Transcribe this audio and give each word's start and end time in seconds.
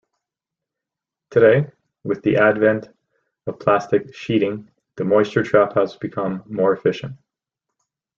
Today, 1.29 1.67
with 2.03 2.23
the 2.23 2.37
advent 2.37 2.87
of 3.45 3.59
plastic 3.59 4.15
sheeting, 4.15 4.67
the 4.95 5.03
moisture 5.05 5.43
trap 5.43 5.73
has 5.75 5.95
become 5.95 6.41
more 6.47 6.73
efficient. 6.73 7.15